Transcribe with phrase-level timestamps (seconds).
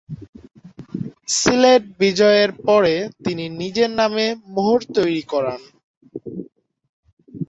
[1.31, 2.93] সিলেট বিজয়ের পরে
[3.23, 5.61] তিনি নিজের নামে মোহর তৈরি করান।